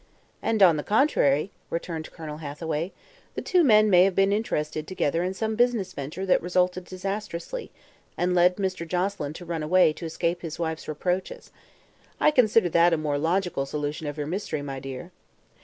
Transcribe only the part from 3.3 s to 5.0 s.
"the two men may have been interested